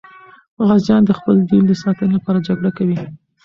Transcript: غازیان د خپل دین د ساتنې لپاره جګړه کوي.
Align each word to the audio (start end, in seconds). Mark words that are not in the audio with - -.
غازیان 0.67 1.01
د 1.05 1.11
خپل 1.19 1.35
دین 1.49 1.63
د 1.67 1.71
ساتنې 1.81 2.11
لپاره 2.17 2.43
جګړه 2.47 2.71
کوي. 2.77 2.97